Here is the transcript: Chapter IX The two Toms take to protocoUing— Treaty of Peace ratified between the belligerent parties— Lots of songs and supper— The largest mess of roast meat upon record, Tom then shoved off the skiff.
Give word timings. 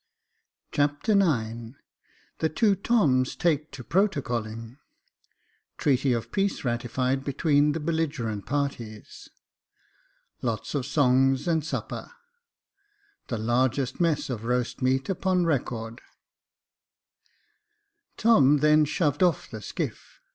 Chapter 0.71 1.11
IX 1.11 1.75
The 2.39 2.49
two 2.49 2.75
Toms 2.75 3.35
take 3.35 3.69
to 3.73 3.83
protocoUing— 3.83 4.77
Treaty 5.77 6.11
of 6.11 6.31
Peace 6.31 6.63
ratified 6.65 7.23
between 7.23 7.73
the 7.73 7.79
belligerent 7.79 8.47
parties— 8.47 9.29
Lots 10.41 10.73
of 10.73 10.87
songs 10.87 11.47
and 11.47 11.63
supper— 11.63 12.13
The 13.27 13.37
largest 13.37 13.99
mess 14.01 14.31
of 14.31 14.43
roast 14.43 14.81
meat 14.81 15.07
upon 15.07 15.45
record, 15.45 16.01
Tom 18.17 18.57
then 18.57 18.85
shoved 18.85 19.21
off 19.21 19.51
the 19.51 19.61
skiff. 19.61 20.19